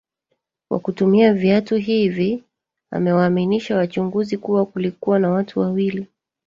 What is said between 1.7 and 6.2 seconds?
hivi amewaaminisha wachunguzi kuwa kulikuwa na watu wawili